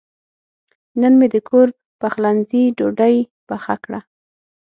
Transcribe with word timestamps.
نن 1.01 1.13
مې 1.19 1.27
د 1.33 1.35
کور 1.49 1.67
پخلنځي 2.01 2.63
ډوډۍ 2.77 3.15
پخه 3.47 3.75
کړه. 3.83 3.99